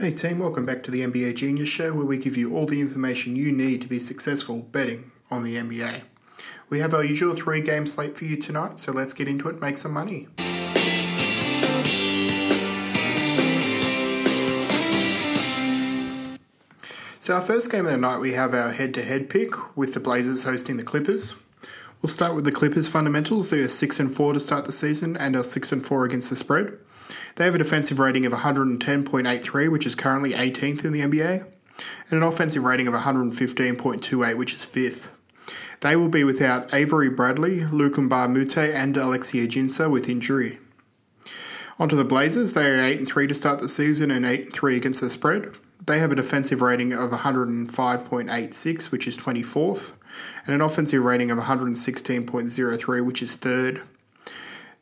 Hey 0.00 0.12
team, 0.14 0.38
welcome 0.38 0.64
back 0.64 0.82
to 0.84 0.90
the 0.90 1.02
NBA 1.02 1.36
Genius 1.36 1.68
Show 1.68 1.92
where 1.92 2.06
we 2.06 2.16
give 2.16 2.34
you 2.34 2.56
all 2.56 2.64
the 2.64 2.80
information 2.80 3.36
you 3.36 3.52
need 3.52 3.82
to 3.82 3.86
be 3.86 4.00
successful 4.00 4.60
betting 4.60 5.12
on 5.30 5.44
the 5.44 5.56
NBA. 5.56 6.04
We 6.70 6.80
have 6.80 6.94
our 6.94 7.04
usual 7.04 7.36
three 7.36 7.60
game 7.60 7.86
slate 7.86 8.16
for 8.16 8.24
you 8.24 8.38
tonight, 8.38 8.80
so 8.80 8.92
let's 8.92 9.12
get 9.12 9.28
into 9.28 9.50
it 9.50 9.56
and 9.56 9.60
make 9.60 9.76
some 9.76 9.92
money. 9.92 10.28
So, 17.18 17.34
our 17.34 17.42
first 17.42 17.70
game 17.70 17.84
of 17.84 17.92
the 17.92 17.98
night, 17.98 18.20
we 18.20 18.32
have 18.32 18.54
our 18.54 18.72
head 18.72 18.94
to 18.94 19.02
head 19.02 19.28
pick 19.28 19.76
with 19.76 19.92
the 19.92 20.00
Blazers 20.00 20.44
hosting 20.44 20.78
the 20.78 20.82
Clippers. 20.82 21.34
We'll 22.00 22.08
start 22.08 22.34
with 22.34 22.46
the 22.46 22.52
Clippers 22.52 22.88
fundamentals. 22.88 23.50
They 23.50 23.60
are 23.60 23.68
6 23.68 24.00
and 24.00 24.16
4 24.16 24.32
to 24.32 24.40
start 24.40 24.64
the 24.64 24.72
season 24.72 25.18
and 25.18 25.36
are 25.36 25.42
6 25.42 25.72
and 25.72 25.84
4 25.84 26.06
against 26.06 26.30
the 26.30 26.36
spread. 26.36 26.78
They 27.36 27.44
have 27.44 27.54
a 27.54 27.58
defensive 27.58 27.98
rating 27.98 28.26
of 28.26 28.32
110.83, 28.32 29.70
which 29.70 29.86
is 29.86 29.94
currently 29.94 30.32
18th 30.32 30.84
in 30.84 30.92
the 30.92 31.00
NBA, 31.00 31.42
and 31.42 32.12
an 32.12 32.22
offensive 32.22 32.62
rating 32.64 32.86
of 32.86 32.94
115.28, 32.94 34.36
which 34.36 34.54
is 34.54 34.66
5th. 34.66 35.08
They 35.80 35.96
will 35.96 36.08
be 36.08 36.24
without 36.24 36.72
Avery 36.74 37.08
Bradley, 37.08 37.60
a 37.60 37.68
Moute, 37.68 38.58
and 38.58 38.96
Alexis 38.96 39.46
Ajinça 39.46 39.90
with 39.90 40.08
injury. 40.08 40.58
Onto 41.78 41.96
the 41.96 42.04
Blazers, 42.04 42.52
they 42.52 42.66
are 42.66 42.78
8 42.78 42.98
and 42.98 43.08
3 43.08 43.26
to 43.26 43.34
start 43.34 43.60
the 43.60 43.68
season 43.68 44.10
and 44.10 44.26
8 44.26 44.44
and 44.44 44.52
3 44.52 44.76
against 44.76 45.00
the 45.00 45.08
spread. 45.08 45.54
They 45.86 45.98
have 45.98 46.12
a 46.12 46.16
defensive 46.16 46.60
rating 46.60 46.92
of 46.92 47.10
105.86, 47.10 48.90
which 48.90 49.08
is 49.08 49.16
24th, 49.16 49.92
and 50.44 50.54
an 50.54 50.60
offensive 50.60 51.02
rating 51.02 51.30
of 51.30 51.38
116.03, 51.38 53.04
which 53.04 53.22
is 53.22 53.38
3rd. 53.38 53.82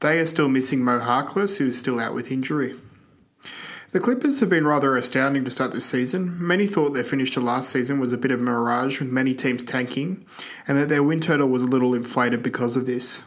They 0.00 0.20
are 0.20 0.26
still 0.26 0.48
missing 0.48 0.84
Mo 0.84 1.00
Harkless, 1.00 1.58
who 1.58 1.66
is 1.66 1.78
still 1.78 1.98
out 1.98 2.14
with 2.14 2.30
injury. 2.30 2.76
The 3.90 3.98
Clippers 3.98 4.38
have 4.40 4.48
been 4.48 4.66
rather 4.66 4.96
astounding 4.96 5.44
to 5.44 5.50
start 5.50 5.72
this 5.72 5.86
season. 5.86 6.36
Many 6.38 6.68
thought 6.68 6.94
their 6.94 7.02
finish 7.02 7.32
to 7.32 7.40
last 7.40 7.70
season 7.70 7.98
was 7.98 8.12
a 8.12 8.18
bit 8.18 8.30
of 8.30 8.38
a 8.38 8.42
mirage 8.44 9.00
with 9.00 9.10
many 9.10 9.34
teams 9.34 9.64
tanking, 9.64 10.24
and 10.68 10.78
that 10.78 10.88
their 10.88 11.02
win 11.02 11.20
total 11.20 11.48
was 11.48 11.62
a 11.62 11.66
little 11.66 11.94
inflated 11.94 12.44
because 12.44 12.76
of 12.76 12.86
this. 12.86 13.22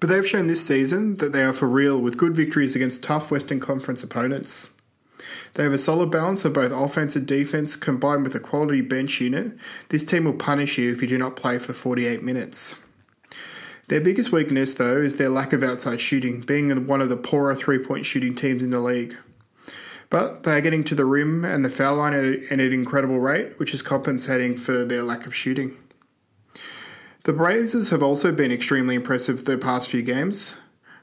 But 0.00 0.10
they've 0.10 0.26
shown 0.26 0.48
this 0.48 0.66
season 0.66 1.16
that 1.16 1.32
they 1.32 1.44
are 1.44 1.52
for 1.52 1.68
real 1.68 1.98
with 1.98 2.18
good 2.18 2.34
victories 2.34 2.76
against 2.76 3.02
tough 3.02 3.30
Western 3.30 3.60
Conference 3.60 4.02
opponents. 4.02 4.68
They 5.54 5.62
have 5.62 5.72
a 5.72 5.78
solid 5.78 6.10
balance 6.10 6.44
of 6.44 6.52
both 6.52 6.72
offense 6.72 7.16
and 7.16 7.26
defense 7.26 7.76
combined 7.76 8.24
with 8.24 8.34
a 8.34 8.40
quality 8.40 8.80
bench 8.82 9.20
unit. 9.20 9.52
This 9.88 10.04
team 10.04 10.24
will 10.24 10.32
punish 10.34 10.76
you 10.76 10.92
if 10.92 11.00
you 11.00 11.08
do 11.08 11.16
not 11.16 11.36
play 11.36 11.58
for 11.58 11.72
48 11.72 12.22
minutes. 12.22 12.74
Their 13.88 14.00
biggest 14.00 14.32
weakness, 14.32 14.74
though, 14.74 14.98
is 14.98 15.16
their 15.16 15.28
lack 15.28 15.52
of 15.52 15.62
outside 15.62 16.00
shooting, 16.00 16.40
being 16.40 16.86
one 16.86 17.00
of 17.00 17.08
the 17.08 17.16
poorer 17.16 17.54
three 17.54 17.78
point 17.78 18.06
shooting 18.06 18.34
teams 18.34 18.62
in 18.62 18.70
the 18.70 18.80
league. 18.80 19.16
But 20.08 20.42
they 20.42 20.56
are 20.58 20.60
getting 20.60 20.84
to 20.84 20.94
the 20.94 21.04
rim 21.04 21.44
and 21.44 21.64
the 21.64 21.70
foul 21.70 21.96
line 21.96 22.12
at 22.12 22.24
an 22.50 22.60
incredible 22.60 23.18
rate, 23.18 23.58
which 23.58 23.72
is 23.72 23.82
compensating 23.82 24.56
for 24.56 24.84
their 24.84 25.02
lack 25.02 25.26
of 25.26 25.34
shooting. 25.34 25.76
The 27.24 27.32
Blazers 27.32 27.90
have 27.90 28.02
also 28.02 28.32
been 28.32 28.52
extremely 28.52 28.94
impressive 28.94 29.44
the 29.44 29.56
past 29.56 29.88
few 29.88 30.02
games. 30.02 30.56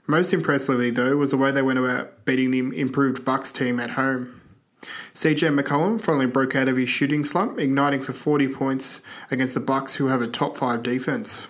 Most 0.06 0.34
impressively, 0.34 0.92
though, 0.92 1.16
was 1.16 1.32
the 1.32 1.38
way 1.38 1.52
they 1.52 1.62
went 1.62 1.80
about 1.80 2.26
beating 2.26 2.52
the 2.52 2.80
improved 2.80 3.24
Bucks 3.24 3.52
team 3.52 3.80
at 3.80 3.92
home. 3.92 4.42
CJ 5.14 5.58
McCollum 5.60 6.00
finally 6.00 6.26
broke 6.26 6.56
out 6.56 6.68
of 6.68 6.78
his 6.78 6.90
shooting 6.90 7.24
slump, 7.24 7.60
igniting 7.60 8.02
for 8.02 8.14
40 8.14 8.50
points 8.50 9.02
against 9.32 9.54
the 9.54 9.60
Bucks, 9.60 9.96
who 9.96 10.08
have 10.08 10.22
a 10.22 10.28
top 10.28 10.58
5 10.58 10.84
defense. 10.84 11.48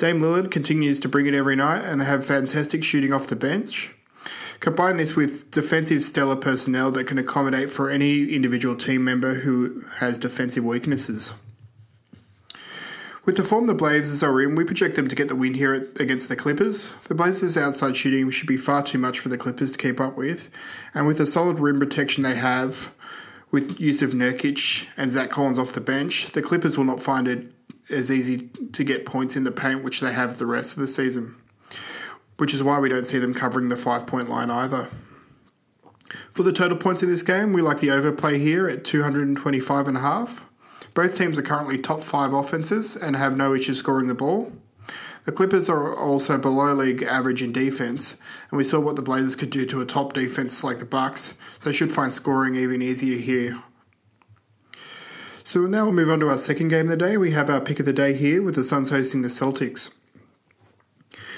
Dame 0.00 0.18
Lillard 0.18 0.50
continues 0.50 0.98
to 1.00 1.10
bring 1.10 1.26
it 1.26 1.34
every 1.34 1.54
night 1.54 1.84
and 1.84 2.00
they 2.00 2.06
have 2.06 2.24
fantastic 2.24 2.82
shooting 2.82 3.12
off 3.12 3.26
the 3.26 3.36
bench. 3.36 3.94
Combine 4.58 4.96
this 4.96 5.14
with 5.14 5.50
defensive 5.50 6.02
stellar 6.02 6.36
personnel 6.36 6.90
that 6.92 7.04
can 7.04 7.18
accommodate 7.18 7.70
for 7.70 7.90
any 7.90 8.24
individual 8.34 8.74
team 8.74 9.04
member 9.04 9.34
who 9.34 9.82
has 9.96 10.18
defensive 10.18 10.64
weaknesses. 10.64 11.34
With 13.26 13.36
the 13.36 13.44
form 13.44 13.66
the 13.66 13.74
Blazers 13.74 14.22
are 14.22 14.40
in, 14.40 14.54
we 14.54 14.64
project 14.64 14.96
them 14.96 15.06
to 15.06 15.14
get 15.14 15.28
the 15.28 15.36
win 15.36 15.52
here 15.52 15.74
against 15.74 16.30
the 16.30 16.36
Clippers. 16.36 16.94
The 17.08 17.14
Blazers' 17.14 17.58
outside 17.58 17.94
shooting 17.94 18.30
should 18.30 18.48
be 18.48 18.56
far 18.56 18.82
too 18.82 18.96
much 18.96 19.18
for 19.18 19.28
the 19.28 19.36
Clippers 19.36 19.72
to 19.72 19.78
keep 19.78 20.00
up 20.00 20.16
with, 20.16 20.48
and 20.94 21.06
with 21.06 21.18
the 21.18 21.26
solid 21.26 21.58
rim 21.58 21.78
protection 21.78 22.22
they 22.22 22.36
have, 22.36 22.90
with 23.50 23.78
use 23.78 24.00
of 24.00 24.12
Nurkic 24.12 24.86
and 24.96 25.10
Zach 25.10 25.28
Collins 25.28 25.58
off 25.58 25.74
the 25.74 25.80
bench, 25.82 26.32
the 26.32 26.40
Clippers 26.40 26.78
will 26.78 26.86
not 26.86 27.02
find 27.02 27.28
it 27.28 27.52
as 27.90 28.10
easy 28.10 28.48
to 28.72 28.84
get 28.84 29.06
points 29.06 29.36
in 29.36 29.44
the 29.44 29.52
paint, 29.52 29.84
which 29.84 30.00
they 30.00 30.12
have 30.12 30.38
the 30.38 30.46
rest 30.46 30.72
of 30.72 30.80
the 30.80 30.88
season. 30.88 31.36
Which 32.36 32.54
is 32.54 32.62
why 32.62 32.78
we 32.78 32.88
don't 32.88 33.06
see 33.06 33.18
them 33.18 33.34
covering 33.34 33.68
the 33.68 33.76
five 33.76 34.06
point 34.06 34.28
line 34.28 34.50
either. 34.50 34.88
For 36.32 36.42
the 36.42 36.52
total 36.52 36.76
points 36.76 37.02
in 37.02 37.08
this 37.08 37.22
game, 37.22 37.52
we 37.52 37.62
like 37.62 37.80
the 37.80 37.90
overplay 37.90 38.38
here 38.38 38.68
at 38.68 38.84
225.5. 38.84 40.42
Both 40.94 41.16
teams 41.16 41.38
are 41.38 41.42
currently 41.42 41.78
top 41.78 42.02
five 42.02 42.32
offenses 42.32 42.96
and 42.96 43.14
have 43.14 43.36
no 43.36 43.54
issues 43.54 43.78
scoring 43.78 44.08
the 44.08 44.14
ball. 44.14 44.52
The 45.24 45.32
Clippers 45.32 45.68
are 45.68 45.94
also 45.94 46.38
below 46.38 46.72
league 46.72 47.02
average 47.02 47.42
in 47.42 47.52
defense, 47.52 48.16
and 48.50 48.56
we 48.56 48.64
saw 48.64 48.80
what 48.80 48.96
the 48.96 49.02
Blazers 49.02 49.36
could 49.36 49.50
do 49.50 49.66
to 49.66 49.80
a 49.80 49.86
top 49.86 50.14
defense 50.14 50.64
like 50.64 50.78
the 50.78 50.86
Bucks, 50.86 51.34
so 51.60 51.70
they 51.70 51.76
should 51.76 51.92
find 51.92 52.12
scoring 52.12 52.54
even 52.54 52.80
easier 52.80 53.18
here 53.18 53.62
so 55.50 55.62
now 55.62 55.82
we'll 55.82 55.92
move 55.92 56.08
on 56.08 56.20
to 56.20 56.28
our 56.28 56.38
second 56.38 56.68
game 56.68 56.82
of 56.82 56.90
the 56.90 56.96
day. 56.96 57.16
We 57.16 57.32
have 57.32 57.50
our 57.50 57.60
pick 57.60 57.80
of 57.80 57.86
the 57.86 57.92
day 57.92 58.14
here 58.14 58.40
with 58.40 58.54
the 58.54 58.62
Suns 58.62 58.90
hosting 58.90 59.22
the 59.22 59.28
Celtics. 59.28 59.90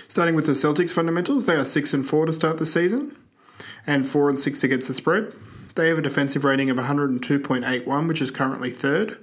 Starting 0.06 0.34
with 0.34 0.44
the 0.44 0.52
Celtics 0.52 0.92
fundamentals, 0.92 1.46
they 1.46 1.54
are 1.54 1.64
6 1.64 1.94
and 1.94 2.06
4 2.06 2.26
to 2.26 2.32
start 2.34 2.58
the 2.58 2.66
season 2.66 3.16
and 3.86 4.06
4 4.06 4.28
and 4.28 4.38
6 4.38 4.64
against 4.64 4.88
the 4.88 4.92
spread. 4.92 5.32
They 5.76 5.88
have 5.88 5.96
a 5.96 6.02
defensive 6.02 6.44
rating 6.44 6.68
of 6.68 6.76
102.81, 6.76 8.06
which 8.06 8.20
is 8.20 8.30
currently 8.30 8.68
third, 8.68 9.16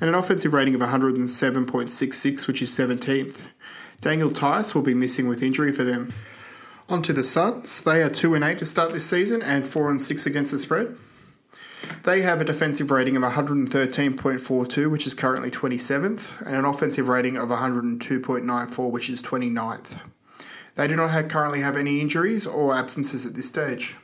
and 0.00 0.08
an 0.08 0.14
offensive 0.14 0.54
rating 0.54 0.74
of 0.74 0.80
107.66, 0.80 2.46
which 2.46 2.62
is 2.62 2.70
17th. 2.70 3.40
Daniel 4.00 4.30
Theis 4.30 4.74
will 4.74 4.80
be 4.80 4.94
missing 4.94 5.28
with 5.28 5.42
injury 5.42 5.70
for 5.70 5.84
them. 5.84 6.14
On 6.88 7.02
to 7.02 7.12
the 7.12 7.24
Suns. 7.24 7.82
They 7.82 8.02
are 8.02 8.08
2 8.08 8.34
and 8.34 8.42
8 8.42 8.56
to 8.60 8.64
start 8.64 8.94
this 8.94 9.04
season 9.04 9.42
and 9.42 9.66
4 9.66 9.90
and 9.90 10.00
6 10.00 10.24
against 10.24 10.52
the 10.52 10.58
spread. 10.58 10.96
They 12.02 12.22
have 12.22 12.40
a 12.40 12.46
defensive 12.46 12.90
rating 12.90 13.14
of 13.16 13.22
113.42, 13.22 14.90
which 14.90 15.06
is 15.06 15.12
currently 15.12 15.50
27th, 15.50 16.40
and 16.46 16.56
an 16.56 16.64
offensive 16.64 17.08
rating 17.08 17.36
of 17.36 17.50
102.94, 17.50 18.90
which 18.90 19.10
is 19.10 19.22
29th. 19.22 20.00
They 20.76 20.88
do 20.88 20.96
not 20.96 21.10
have, 21.10 21.28
currently 21.28 21.60
have 21.60 21.76
any 21.76 22.00
injuries 22.00 22.46
or 22.46 22.74
absences 22.74 23.26
at 23.26 23.34
this 23.34 23.50
stage. 23.50 23.96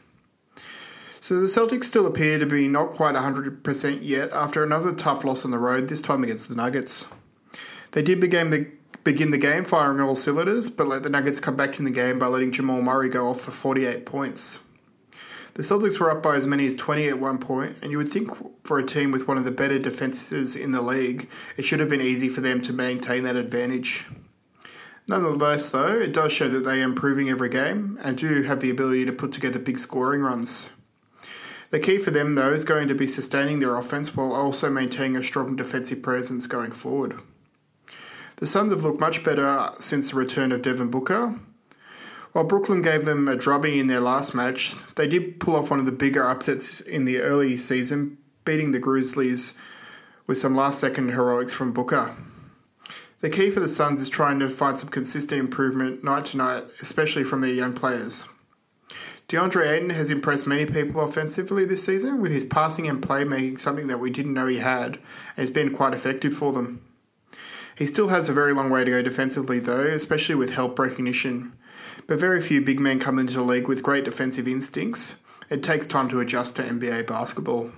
So 1.20 1.40
the 1.40 1.46
Celtics 1.46 1.84
still 1.84 2.06
appear 2.06 2.38
to 2.38 2.44
be 2.44 2.68
not 2.68 2.90
quite 2.90 3.14
100% 3.14 3.98
yet 4.02 4.30
after 4.30 4.62
another 4.62 4.92
tough 4.92 5.24
loss 5.24 5.46
on 5.46 5.50
the 5.50 5.58
road, 5.58 5.88
this 5.88 6.02
time 6.02 6.22
against 6.22 6.50
the 6.50 6.54
Nuggets. 6.54 7.06
They 7.92 8.02
did 8.02 8.20
begin 8.20 8.50
the, 8.50 8.70
begin 9.04 9.30
the 9.30 9.38
game 9.38 9.64
firing 9.64 10.00
all 10.00 10.16
cylinders, 10.16 10.68
but 10.68 10.86
let 10.86 11.02
the 11.02 11.08
Nuggets 11.08 11.40
come 11.40 11.56
back 11.56 11.78
in 11.78 11.86
the 11.86 11.90
game 11.90 12.18
by 12.18 12.26
letting 12.26 12.52
Jamal 12.52 12.82
Murray 12.82 13.08
go 13.08 13.30
off 13.30 13.40
for 13.40 13.52
48 13.52 14.04
points. 14.04 14.58
The 15.56 15.62
Celtics 15.62 15.98
were 15.98 16.10
up 16.10 16.22
by 16.22 16.36
as 16.36 16.46
many 16.46 16.66
as 16.66 16.76
20 16.76 17.08
at 17.08 17.18
one 17.18 17.38
point, 17.38 17.76
and 17.80 17.90
you 17.90 17.96
would 17.96 18.12
think 18.12 18.30
for 18.62 18.78
a 18.78 18.84
team 18.84 19.10
with 19.10 19.26
one 19.26 19.38
of 19.38 19.46
the 19.46 19.50
better 19.50 19.78
defences 19.78 20.54
in 20.54 20.72
the 20.72 20.82
league, 20.82 21.30
it 21.56 21.64
should 21.64 21.80
have 21.80 21.88
been 21.88 22.02
easy 22.02 22.28
for 22.28 22.42
them 22.42 22.60
to 22.60 22.74
maintain 22.74 23.24
that 23.24 23.36
advantage. 23.36 24.04
Nonetheless, 25.08 25.70
though, 25.70 25.98
it 25.98 26.12
does 26.12 26.34
show 26.34 26.50
that 26.50 26.66
they 26.66 26.82
are 26.82 26.84
improving 26.84 27.30
every 27.30 27.48
game 27.48 27.98
and 28.02 28.18
do 28.18 28.42
have 28.42 28.60
the 28.60 28.68
ability 28.68 29.06
to 29.06 29.14
put 29.14 29.32
together 29.32 29.58
big 29.58 29.78
scoring 29.78 30.20
runs. 30.20 30.68
The 31.70 31.80
key 31.80 32.00
for 32.00 32.10
them, 32.10 32.34
though, 32.34 32.52
is 32.52 32.64
going 32.64 32.86
to 32.88 32.94
be 32.94 33.06
sustaining 33.06 33.60
their 33.60 33.76
offense 33.76 34.14
while 34.14 34.34
also 34.34 34.68
maintaining 34.68 35.16
a 35.16 35.24
strong 35.24 35.56
defensive 35.56 36.02
presence 36.02 36.46
going 36.46 36.72
forward. 36.72 37.18
The 38.36 38.46
Suns 38.46 38.72
have 38.72 38.84
looked 38.84 39.00
much 39.00 39.24
better 39.24 39.70
since 39.80 40.10
the 40.10 40.16
return 40.16 40.52
of 40.52 40.60
Devin 40.60 40.90
Booker, 40.90 41.40
while 42.36 42.44
Brooklyn 42.44 42.82
gave 42.82 43.06
them 43.06 43.28
a 43.28 43.34
drubbing 43.34 43.78
in 43.78 43.86
their 43.86 43.98
last 43.98 44.34
match, 44.34 44.74
they 44.96 45.06
did 45.06 45.40
pull 45.40 45.56
off 45.56 45.70
one 45.70 45.78
of 45.78 45.86
the 45.86 45.90
bigger 45.90 46.22
upsets 46.22 46.82
in 46.82 47.06
the 47.06 47.16
early 47.16 47.56
season, 47.56 48.18
beating 48.44 48.72
the 48.72 48.78
Grizzlies 48.78 49.54
with 50.26 50.36
some 50.36 50.54
last 50.54 50.78
second 50.78 51.12
heroics 51.12 51.54
from 51.54 51.72
Booker. 51.72 52.14
The 53.20 53.30
key 53.30 53.50
for 53.50 53.60
the 53.60 53.68
Suns 53.68 54.02
is 54.02 54.10
trying 54.10 54.38
to 54.40 54.50
find 54.50 54.76
some 54.76 54.90
consistent 54.90 55.40
improvement 55.40 56.04
night 56.04 56.26
to 56.26 56.36
night, 56.36 56.64
especially 56.82 57.24
from 57.24 57.40
their 57.40 57.54
young 57.54 57.72
players. 57.72 58.24
DeAndre 59.30 59.66
Ayton 59.66 59.88
has 59.88 60.10
impressed 60.10 60.46
many 60.46 60.66
people 60.66 61.00
offensively 61.00 61.64
this 61.64 61.84
season, 61.84 62.20
with 62.20 62.32
his 62.32 62.44
passing 62.44 62.86
and 62.86 63.00
playmaking 63.00 63.58
something 63.58 63.86
that 63.86 63.98
we 63.98 64.10
didn't 64.10 64.34
know 64.34 64.46
he 64.46 64.58
had, 64.58 64.96
and 64.96 65.38
has 65.38 65.50
been 65.50 65.74
quite 65.74 65.94
effective 65.94 66.36
for 66.36 66.52
them. 66.52 66.84
He 67.78 67.86
still 67.86 68.08
has 68.08 68.28
a 68.28 68.34
very 68.34 68.52
long 68.52 68.68
way 68.68 68.84
to 68.84 68.90
go 68.90 69.00
defensively, 69.00 69.58
though, 69.58 69.86
especially 69.86 70.34
with 70.34 70.52
help 70.52 70.78
recognition 70.78 71.54
but 72.06 72.20
very 72.20 72.40
few 72.40 72.60
big 72.60 72.80
men 72.80 72.98
come 72.98 73.18
into 73.18 73.34
the 73.34 73.42
league 73.42 73.68
with 73.68 73.82
great 73.82 74.04
defensive 74.04 74.46
instincts. 74.46 75.16
It 75.48 75.62
takes 75.62 75.86
time 75.86 76.08
to 76.08 76.20
adjust 76.20 76.56
to 76.56 76.62
NBA 76.62 77.06
basketball. 77.06 77.70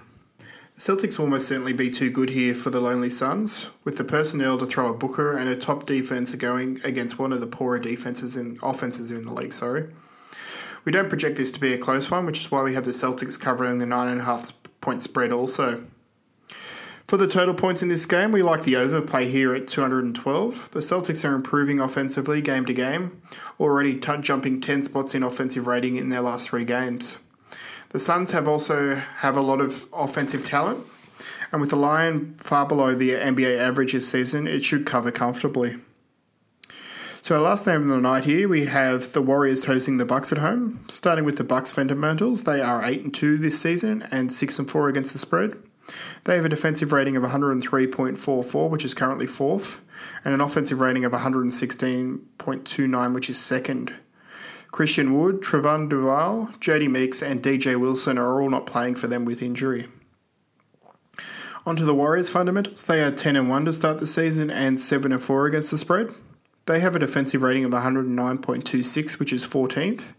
The 0.74 0.80
Celtics 0.80 1.18
will 1.18 1.26
most 1.26 1.48
certainly 1.48 1.72
be 1.72 1.90
too 1.90 2.08
good 2.08 2.30
here 2.30 2.54
for 2.54 2.70
the 2.70 2.80
Lonely 2.80 3.10
Suns, 3.10 3.68
with 3.82 3.98
the 3.98 4.04
personnel 4.04 4.58
to 4.58 4.66
throw 4.66 4.88
a 4.88 4.94
Booker 4.94 5.36
and 5.36 5.48
a 5.48 5.56
top 5.56 5.86
defense 5.86 6.32
going 6.36 6.80
against 6.84 7.18
one 7.18 7.32
of 7.32 7.40
the 7.40 7.46
poorer 7.46 7.80
defenses 7.80 8.36
and 8.36 8.58
offenses 8.62 9.10
in 9.10 9.26
the 9.26 9.32
league. 9.32 9.52
Sorry. 9.52 9.88
We 10.84 10.92
don't 10.92 11.08
project 11.08 11.36
this 11.36 11.50
to 11.50 11.60
be 11.60 11.72
a 11.72 11.78
close 11.78 12.10
one, 12.10 12.26
which 12.26 12.38
is 12.38 12.50
why 12.50 12.62
we 12.62 12.74
have 12.74 12.84
the 12.84 12.92
Celtics 12.92 13.38
covering 13.38 13.78
the 13.78 13.86
9.5 13.86 14.54
point 14.80 15.02
spread 15.02 15.32
also. 15.32 15.84
For 17.08 17.16
the 17.16 17.26
total 17.26 17.54
points 17.54 17.80
in 17.80 17.88
this 17.88 18.04
game, 18.04 18.32
we 18.32 18.42
like 18.42 18.64
the 18.64 18.76
overplay 18.76 19.30
here 19.30 19.54
at 19.54 19.66
212. 19.66 20.70
The 20.72 20.80
Celtics 20.80 21.26
are 21.26 21.34
improving 21.34 21.80
offensively 21.80 22.42
game 22.42 22.66
to 22.66 22.74
game, 22.74 23.22
already 23.58 23.98
t- 23.98 24.18
jumping 24.20 24.60
10 24.60 24.82
spots 24.82 25.14
in 25.14 25.22
offensive 25.22 25.66
rating 25.66 25.96
in 25.96 26.10
their 26.10 26.20
last 26.20 26.50
three 26.50 26.66
games. 26.66 27.16
The 27.88 27.98
Suns 27.98 28.32
have 28.32 28.46
also 28.46 28.96
have 28.96 29.38
a 29.38 29.40
lot 29.40 29.62
of 29.62 29.88
offensive 29.90 30.44
talent, 30.44 30.84
and 31.50 31.62
with 31.62 31.70
the 31.70 31.76
line 31.76 32.34
far 32.40 32.66
below 32.66 32.94
the 32.94 33.12
NBA 33.12 33.56
average 33.56 33.94
this 33.94 34.06
season, 34.06 34.46
it 34.46 34.62
should 34.62 34.84
cover 34.84 35.10
comfortably. 35.10 35.76
So 37.22 37.36
our 37.36 37.40
last 37.40 37.64
game 37.64 37.84
of 37.84 37.88
the 37.88 38.02
night 38.02 38.24
here, 38.24 38.46
we 38.50 38.66
have 38.66 39.14
the 39.14 39.22
Warriors 39.22 39.64
hosting 39.64 39.96
the 39.96 40.04
Bucks 40.04 40.30
at 40.30 40.38
home. 40.38 40.84
Starting 40.88 41.24
with 41.24 41.38
the 41.38 41.44
Bucks 41.44 41.72
fundamentals, 41.72 42.44
they 42.44 42.60
are 42.60 42.84
eight 42.84 43.02
and 43.02 43.14
two 43.14 43.38
this 43.38 43.58
season 43.58 44.06
and 44.10 44.30
six 44.30 44.58
and 44.58 44.70
four 44.70 44.90
against 44.90 45.14
the 45.14 45.18
spread. 45.18 45.56
They 46.24 46.36
have 46.36 46.44
a 46.44 46.50
defensive 46.50 46.92
rating 46.92 47.16
of 47.16 47.22
103.44, 47.22 48.68
which 48.68 48.84
is 48.84 48.94
currently 48.94 49.26
fourth, 49.26 49.80
and 50.24 50.34
an 50.34 50.40
offensive 50.40 50.80
rating 50.80 51.04
of 51.04 51.12
116.29, 51.12 53.14
which 53.14 53.30
is 53.30 53.38
second. 53.38 53.94
Christian 54.70 55.18
Wood, 55.18 55.40
Trevon 55.40 55.88
Duval, 55.88 56.50
Jodie 56.60 56.90
Meeks, 56.90 57.22
and 57.22 57.42
DJ 57.42 57.80
Wilson 57.80 58.18
are 58.18 58.42
all 58.42 58.50
not 58.50 58.66
playing 58.66 58.96
for 58.96 59.06
them 59.06 59.24
with 59.24 59.42
injury. 59.42 59.88
Onto 61.64 61.84
the 61.84 61.94
Warriors 61.94 62.30
fundamentals. 62.30 62.84
They 62.84 63.02
are 63.02 63.10
10 63.10 63.36
and 63.36 63.48
1 63.48 63.64
to 63.64 63.72
start 63.72 63.98
the 63.98 64.06
season 64.06 64.50
and 64.50 64.78
7 64.78 65.12
and 65.12 65.22
4 65.22 65.46
against 65.46 65.70
the 65.70 65.78
spread. 65.78 66.12
They 66.66 66.80
have 66.80 66.94
a 66.94 66.98
defensive 66.98 67.40
rating 67.40 67.64
of 67.64 67.72
109.26, 67.72 69.18
which 69.18 69.32
is 69.32 69.46
14th, 69.46 70.12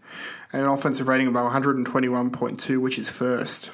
and 0.52 0.62
an 0.62 0.68
offensive 0.68 1.06
rating 1.06 1.28
of 1.28 1.34
121.2, 1.34 2.80
which 2.80 2.98
is 2.98 3.08
first. 3.08 3.70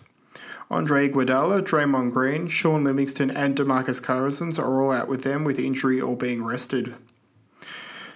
Andre 0.69 1.09
Iguodala, 1.09 1.63
Draymond 1.63 2.13
Green, 2.13 2.49
Shaun 2.49 2.83
Livingston, 2.83 3.31
and 3.31 3.55
DeMarcus 3.55 4.03
Cousins 4.03 4.59
are 4.59 4.83
all 4.83 4.91
out 4.91 5.07
with 5.07 5.23
them 5.23 5.45
with 5.45 5.61
injury 5.61 6.01
or 6.01 6.17
being 6.17 6.45
rested. 6.45 6.95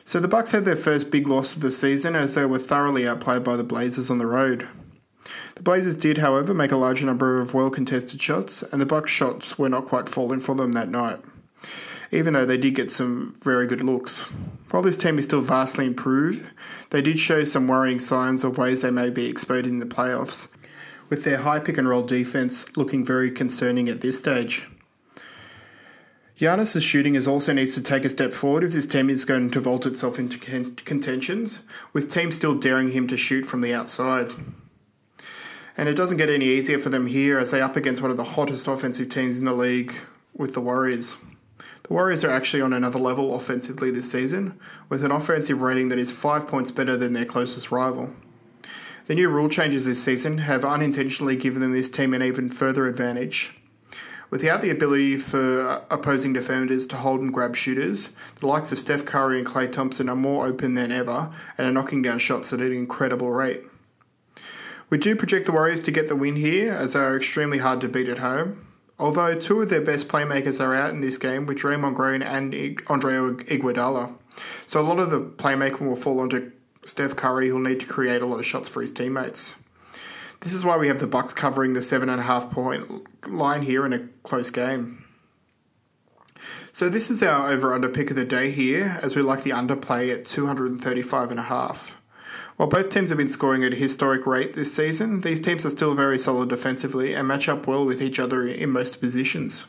So 0.05 0.19
the 0.19 0.27
Bucks 0.27 0.51
had 0.51 0.65
their 0.65 0.75
first 0.75 1.13
big 1.13 1.29
loss 1.29 1.55
of 1.55 1.63
the 1.63 1.71
season 1.71 2.17
as 2.17 2.35
they 2.35 2.45
were 2.45 2.59
thoroughly 2.59 3.07
outplayed 3.07 3.45
by 3.45 3.57
the 3.57 3.63
Blazers 3.63 4.11
on 4.11 4.19
the 4.19 4.27
road. 4.27 4.67
The 5.55 5.63
Blazers 5.63 5.95
did, 5.95 6.19
however, 6.19 6.53
make 6.53 6.73
a 6.73 6.77
large 6.77 7.05
number 7.05 7.39
of 7.39 7.55
well 7.55 7.71
contested 7.71 8.21
shots, 8.21 8.63
and 8.65 8.81
the 8.81 8.87
Bucks' 8.87 9.13
shots 9.13 9.57
were 9.57 9.69
not 9.69 9.87
quite 9.87 10.09
falling 10.09 10.41
for 10.41 10.57
them 10.57 10.73
that 10.73 10.89
night, 10.89 11.21
even 12.11 12.33
though 12.33 12.47
they 12.47 12.57
did 12.57 12.75
get 12.75 12.91
some 12.91 13.37
very 13.43 13.69
good 13.69 13.85
looks. 13.85 14.23
While 14.71 14.83
this 14.83 14.97
team 14.97 15.21
is 15.21 15.27
still 15.27 15.41
vastly 15.41 15.87
improved, 15.87 16.51
they 16.91 17.03
did 17.03 17.21
show 17.21 17.45
some 17.45 17.69
worrying 17.69 18.01
signs 18.01 18.43
of 18.43 18.59
ways 18.59 18.83
they 18.83 18.91
may 18.91 19.11
be 19.11 19.27
exposed 19.27 19.67
in 19.67 19.79
the 19.79 19.87
playoffs, 19.87 20.49
with 21.11 21.25
their 21.25 21.39
high 21.39 21.59
pick 21.59 21.77
and 21.77 21.89
roll 21.89 22.03
defense 22.03 22.75
looking 22.77 23.05
very 23.05 23.31
concerning 23.31 23.89
at 23.91 24.01
this 24.01 24.19
stage. 24.19 24.67
Giannis' 26.39 26.81
shooting 26.81 27.17
is 27.17 27.29
also 27.29 27.53
needs 27.53 27.75
to 27.75 27.83
take 27.83 28.07
a 28.07 28.09
step 28.09 28.33
forward 28.33 28.65
if 28.65 28.73
this 28.73 28.87
team 28.87 29.11
is 29.11 29.27
going 29.27 29.51
to 29.51 29.61
vault 29.61 29.85
itself 29.85 30.19
into 30.19 30.39
contentions, 30.39 31.61
with 31.93 32.11
teams 32.11 32.37
still 32.37 32.55
daring 32.55 32.93
him 32.93 33.07
to 33.09 33.19
shoot 33.19 33.45
from 33.45 33.61
the 33.61 33.75
outside. 33.75 34.31
And 35.77 35.87
it 35.87 35.97
doesn't 35.97 36.17
get 36.17 36.31
any 36.31 36.47
easier 36.47 36.79
for 36.79 36.89
them 36.89 37.09
here 37.09 37.39
as 37.39 37.51
they 37.51 37.61
up 37.61 37.77
against 37.77 38.01
one 38.01 38.11
of 38.11 38.17
the 38.17 38.25
hottest 38.25 38.67
offensive 38.67 39.11
teams 39.11 39.39
in 39.39 39.45
the 39.45 39.53
league 39.53 39.93
with 40.35 40.55
the 40.55 40.63
Warriors. 40.63 41.17
The 41.59 41.93
Warriors 41.93 42.25
are 42.25 42.31
actually 42.31 42.63
on 42.63 42.73
another 42.73 42.99
level 42.99 43.35
offensively 43.35 43.91
this 43.91 44.11
season, 44.11 44.59
with 44.89 45.05
an 45.05 45.11
offensive 45.11 45.61
rating 45.61 45.91
that 45.91 45.99
is 45.99 46.11
five 46.11 46.49
points 46.49 46.71
better 46.71 46.97
than 46.97 47.13
their 47.13 47.27
closest 47.27 47.71
rival. 47.71 48.15
The 49.07 49.15
new 49.15 49.29
rule 49.29 49.49
changes 49.49 49.85
this 49.85 50.03
season 50.03 50.39
have 50.39 50.65
unintentionally 50.65 51.37
given 51.37 51.73
this 51.73 51.91
team 51.91 52.15
an 52.15 52.23
even 52.23 52.49
further 52.49 52.87
advantage. 52.87 53.57
Without 54.31 54.63
the 54.63 54.71
ability 54.71 55.17
for 55.17 55.85
opposing 55.91 56.33
defenders 56.33 56.87
to 56.87 56.97
hold 56.97 57.21
and 57.21 57.35
grab 57.35 57.57
shooters, 57.57 58.11
the 58.37 58.47
likes 58.47 58.71
of 58.71 58.79
Steph 58.79 59.05
Curry 59.05 59.39
and 59.39 59.47
Klay 59.47 59.71
Thompson 59.71 60.09
are 60.09 60.15
more 60.15 60.47
open 60.47 60.75
than 60.75 60.93
ever 60.93 61.31
and 61.59 61.67
are 61.67 61.73
knocking 61.73 62.01
down 62.01 62.21
shots 62.21 62.53
at 62.53 62.61
an 62.61 62.73
incredible 62.73 63.33
rate. 63.33 63.63
We 64.89 64.99
do 64.99 65.17
project 65.17 65.47
the 65.47 65.53
Warriors 65.53 65.83
to 65.83 65.91
get 65.91 66.07
the 66.09 66.15
win 66.15 66.37
here, 66.37 66.73
as 66.73 66.93
they 66.93 67.01
are 67.01 67.17
extremely 67.17 67.59
hard 67.59 67.81
to 67.81 67.89
beat 67.89 68.09
at 68.09 68.19
home. 68.19 68.69
Although 69.01 69.35
two 69.35 69.61
of 69.63 69.69
their 69.69 69.81
best 69.81 70.09
playmakers 70.09 70.65
are 70.65 70.75
out 70.75 70.91
in 70.91 71.01
this 71.01 71.19
game, 71.19 71.47
with 71.47 71.59
Draymond 71.59 71.95
Green 71.95 72.23
and 72.23 72.55
Andre 72.87 73.15
Iguodala, 73.15 74.15
so 74.67 74.81
a 74.81 74.83
lot 74.83 75.01
of 75.01 75.11
the 75.11 75.21
playmaking 75.21 75.89
will 75.89 75.97
fall 75.97 76.21
onto 76.21 76.53
Steph 76.91 77.15
Curry, 77.15 77.49
who'll 77.49 77.61
need 77.61 77.79
to 77.79 77.87
create 77.87 78.21
a 78.21 78.27
lot 78.27 78.41
of 78.41 78.47
shots 78.47 78.69
for 78.69 78.83
his 78.83 78.91
teammates. 78.91 79.55
This 80.41 80.53
is 80.53 80.65
why 80.65 80.77
we 80.77 80.89
have 80.89 80.99
the 80.99 81.07
Bucks 81.07 81.33
covering 81.33 81.75
the 81.75 81.83
seven 81.83 82.09
and 82.09 82.21
a 82.21 82.25
half 82.25 82.51
point 82.51 83.07
line 83.29 83.63
here 83.63 83.87
in 83.87 83.93
a 83.93 84.09
close 84.25 84.51
game. 84.51 85.05
So 86.73 86.89
this 86.89 87.09
is 87.09 87.23
our 87.23 87.49
over 87.49 87.73
under 87.73 87.89
pick 87.89 88.11
of 88.11 88.17
the 88.17 88.25
day 88.25 88.51
here, 88.51 88.99
as 89.03 89.15
we 89.15 89.23
like 89.23 89.45
the 89.45 89.51
underplay 89.51 90.13
at 90.13 90.25
235 90.25 91.31
and 91.31 91.39
a 91.39 91.45
half. 91.45 91.97
While 92.57 92.69
both 92.69 92.89
teams 92.89 93.11
have 93.11 93.19
been 93.19 93.29
scoring 93.29 93.63
at 93.63 93.73
a 93.73 93.77
historic 93.77 94.27
rate 94.27 94.55
this 94.55 94.75
season, 94.75 95.21
these 95.21 95.41
teams 95.41 95.65
are 95.65 95.71
still 95.71 95.95
very 95.95 96.19
solid 96.19 96.49
defensively 96.49 97.15
and 97.15 97.29
match 97.29 97.49
up 97.49 97.69
well 97.69 97.85
with 97.85 98.03
each 98.03 98.19
other 98.19 98.49
in 98.49 98.71
most 98.71 99.01
positions. 99.01 99.65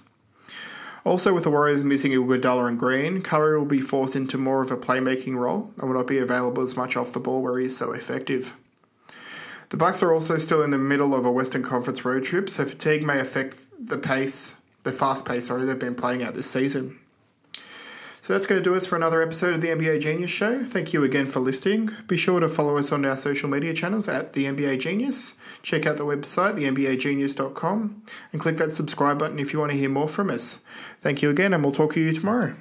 Also, 1.04 1.34
with 1.34 1.44
the 1.44 1.50
Warriors 1.50 1.84
missing 1.84 2.12
Iguodala 2.12 2.68
and 2.68 2.78
Green, 2.78 3.24
Curry 3.24 3.58
will 3.58 3.66
be 3.66 3.82
forced 3.82 4.16
into 4.16 4.38
more 4.38 4.62
of 4.62 4.70
a 4.70 4.78
playmaking 4.78 5.36
role 5.36 5.72
and 5.78 5.90
will 5.90 5.98
not 5.98 6.08
be 6.08 6.20
available 6.20 6.62
as 6.62 6.78
much 6.78 6.96
off 6.96 7.12
the 7.12 7.20
ball 7.20 7.42
where 7.42 7.58
he 7.58 7.66
is 7.66 7.76
so 7.76 7.92
effective. 7.92 8.54
The 9.70 9.78
Bucks 9.78 10.04
are 10.04 10.14
also 10.14 10.38
still 10.38 10.62
in 10.62 10.70
the 10.70 10.78
middle 10.78 11.16
of 11.16 11.26
a 11.26 11.32
Western 11.32 11.64
Conference 11.64 12.06
road 12.06 12.24
trip, 12.24 12.50
so 12.50 12.66
fatigue 12.66 13.04
may 13.04 13.20
affect 13.20 13.62
the 13.80 13.98
pace, 13.98 14.58
the 14.84 14.92
fast 14.92 15.26
pace, 15.26 15.48
sorry, 15.48 15.66
they've 15.66 15.80
been 15.80 15.96
playing 15.96 16.22
out 16.22 16.36
this 16.36 16.50
season. 16.50 17.00
So 18.24 18.34
that's 18.34 18.46
going 18.46 18.62
to 18.62 18.64
do 18.64 18.76
us 18.76 18.86
for 18.86 18.96
another 18.96 19.24
episode 19.24 19.56
of 19.56 19.62
the 19.62 19.70
NBA 19.70 20.00
Genius 20.00 20.30
Show. 20.30 20.64
Thank 20.64 20.94
you 20.94 21.04
again 21.04 21.28
for 21.28 21.40
listening. 21.40 21.90
Be 22.06 22.16
sure 22.16 22.40
to 22.40 22.48
follow 22.48 22.78
us 22.78 22.92
on 22.92 23.04
our 23.04 23.18
social 23.18 23.50
media 23.50 23.74
channels 23.74 24.08
at 24.08 24.34
the 24.34 24.46
NBA 24.46 24.80
Genius. 24.80 25.34
Check 25.64 25.88
out 25.88 25.98
the 25.98 26.06
website, 26.06 26.56
thenbagenius.com, 26.56 28.04
and 28.32 28.42
click 28.42 28.58
that 28.58 28.72
subscribe 28.72 29.18
button 29.18 29.40
if 29.40 29.54
you 29.54 29.60
want 29.60 29.72
to 29.72 29.78
hear 29.78 29.90
more 29.90 30.08
from 30.08 30.30
us. 30.30 30.60
Thank 31.02 31.24
you 31.24 31.32
again, 31.32 31.52
and 31.52 31.64
we'll 31.64 31.74
talk 31.74 31.94
to 31.96 32.00
you 32.00 32.14
tomorrow. 32.14 32.54